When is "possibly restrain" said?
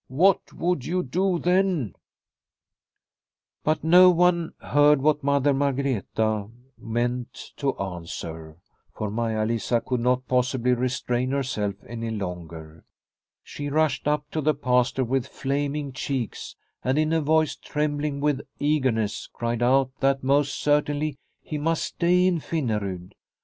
10.27-11.29